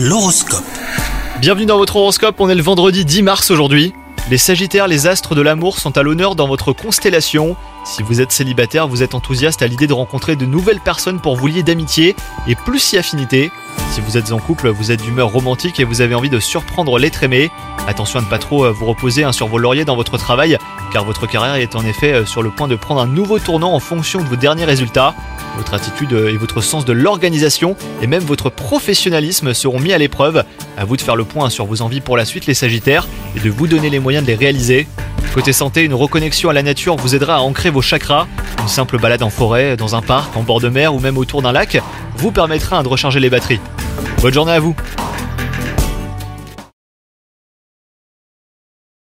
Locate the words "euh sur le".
22.12-22.50